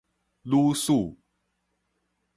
[0.41, 0.95] 女使